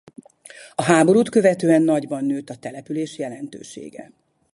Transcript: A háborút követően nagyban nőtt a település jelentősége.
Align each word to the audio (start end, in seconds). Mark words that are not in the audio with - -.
A 0.75 0.83
háborút 0.83 1.29
követően 1.29 1.81
nagyban 1.81 2.23
nőtt 2.25 2.49
a 2.49 2.55
település 2.57 3.17
jelentősége. 3.17 4.11